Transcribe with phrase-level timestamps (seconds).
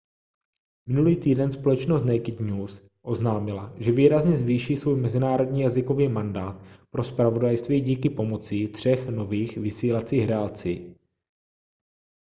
[0.87, 7.81] minulý týden společnost naked news oznámila že výrazně zvýší svůj mezinárodní jazykový mandát pro zpravodajství
[7.81, 10.95] díky pomocí třech nových vysílacích relací